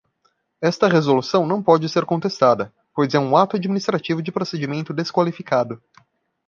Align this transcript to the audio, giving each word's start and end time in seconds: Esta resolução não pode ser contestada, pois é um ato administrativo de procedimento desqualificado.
Esta 0.59 0.87
resolução 0.87 1.45
não 1.45 1.61
pode 1.61 1.87
ser 1.87 2.05
contestada, 2.05 2.73
pois 2.91 3.13
é 3.13 3.19
um 3.19 3.37
ato 3.37 3.55
administrativo 3.55 4.19
de 4.19 4.31
procedimento 4.31 4.95
desqualificado. 4.95 5.79